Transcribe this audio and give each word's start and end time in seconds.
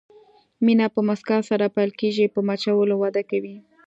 مینه 0.65 0.85
په 0.93 0.99
مسکا 1.07 1.37
سره 1.49 1.65
پیل 1.75 1.91
کېږي، 1.99 2.25
په 2.33 2.39
مچولو 2.47 2.95
وده 2.99 3.23
کوي. 3.29 3.55